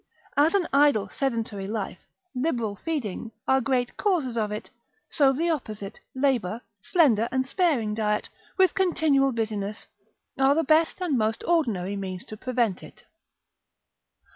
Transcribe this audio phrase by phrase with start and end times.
[0.35, 1.99] As an idle sedentary life,
[2.33, 4.67] liberal feeding, are great causes of it,
[5.07, 8.27] so the opposite, labour, slender and sparing diet,
[8.57, 9.87] with continual business,
[10.39, 13.03] are the best and most ordinary means to prevent it.